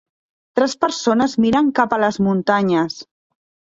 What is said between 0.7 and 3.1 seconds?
persones miren cap a les muntanyes.